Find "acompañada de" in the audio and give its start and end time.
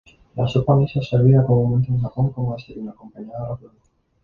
2.89-3.45